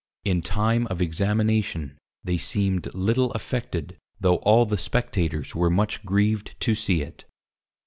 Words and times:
In 0.25 0.41
Time 0.41 0.87
of 0.89 0.99
Examination, 0.99 1.95
they 2.23 2.39
seemed 2.39 2.91
little 2.95 3.31
affected, 3.33 3.99
though 4.19 4.37
all 4.37 4.65
the 4.65 4.75
Spectators 4.75 5.53
were 5.53 5.69
much 5.69 6.03
grieved 6.03 6.55
to 6.61 6.73
see 6.73 7.03
it. 7.03 7.25